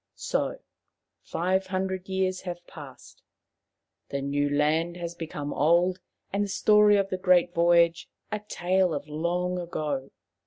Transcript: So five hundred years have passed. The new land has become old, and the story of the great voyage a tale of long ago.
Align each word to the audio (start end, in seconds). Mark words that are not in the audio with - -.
So 0.15 0.57
five 1.21 1.67
hundred 1.67 2.09
years 2.09 2.41
have 2.41 2.65
passed. 2.65 3.21
The 4.09 4.19
new 4.19 4.49
land 4.49 4.97
has 4.97 5.13
become 5.13 5.53
old, 5.53 5.99
and 6.33 6.43
the 6.45 6.49
story 6.49 6.97
of 6.97 7.09
the 7.09 7.19
great 7.19 7.53
voyage 7.53 8.09
a 8.31 8.39
tale 8.39 8.95
of 8.95 9.07
long 9.07 9.59
ago. 9.59 10.09